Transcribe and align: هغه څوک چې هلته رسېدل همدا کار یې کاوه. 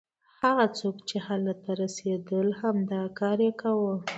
هغه 0.41 0.65
څوک 0.77 0.95
چې 1.09 1.17
هلته 1.27 1.69
رسېدل 1.81 2.47
همدا 2.61 3.01
کار 3.19 3.37
یې 3.45 3.51
کاوه. 3.61 3.95